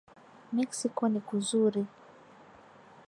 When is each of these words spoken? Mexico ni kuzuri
Mexico 0.57 1.03
ni 1.11 1.19
kuzuri 1.27 1.81